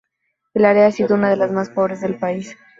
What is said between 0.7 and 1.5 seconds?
ha sido una de